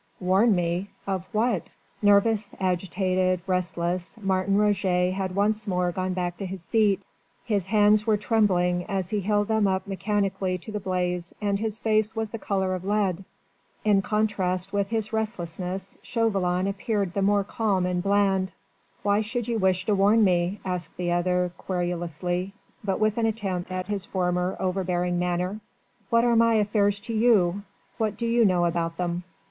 "Warn 0.19 0.55
me? 0.55 0.87
Of 1.05 1.27
what?" 1.31 1.75
Nervous, 2.01 2.55
agitated, 2.59 3.39
restless, 3.45 4.15
Martin 4.19 4.57
Roget 4.57 5.11
had 5.11 5.35
once 5.35 5.67
more 5.67 5.91
gone 5.91 6.13
back 6.13 6.37
to 6.39 6.45
his 6.47 6.63
seat: 6.63 7.03
his 7.45 7.67
hands 7.67 8.07
were 8.07 8.17
trembling 8.17 8.83
as 8.85 9.11
he 9.11 9.21
held 9.21 9.47
them 9.47 9.67
up 9.67 9.85
mechanically 9.85 10.57
to 10.57 10.71
the 10.71 10.79
blaze 10.79 11.35
and 11.39 11.59
his 11.59 11.77
face 11.77 12.15
was 12.15 12.31
the 12.31 12.39
colour 12.39 12.73
of 12.73 12.83
lead. 12.83 13.23
In 13.85 14.01
contrast 14.01 14.73
with 14.73 14.89
his 14.89 15.13
restlessness 15.13 15.95
Chauvelin 16.01 16.65
appeared 16.65 17.13
the 17.13 17.21
more 17.21 17.43
calm 17.43 17.85
and 17.85 18.01
bland. 18.01 18.53
"Why 19.03 19.21
should 19.21 19.47
you 19.47 19.59
wish 19.59 19.85
to 19.85 19.93
warn 19.93 20.23
me?" 20.23 20.59
asked 20.65 20.97
the 20.97 21.11
other 21.11 21.51
querulously, 21.59 22.53
but 22.83 22.99
with 22.99 23.19
an 23.19 23.27
attempt 23.27 23.69
at 23.69 23.87
his 23.87 24.05
former 24.05 24.57
over 24.59 24.83
bearing 24.83 25.19
manner. 25.19 25.59
"What 26.09 26.23
are 26.25 26.35
my 26.35 26.55
affairs 26.55 26.99
to 27.01 27.13
you 27.13 27.61
what 27.99 28.17
do 28.17 28.25
you 28.25 28.43
know 28.45 28.65
about 28.65 28.97
them?" 28.97 29.23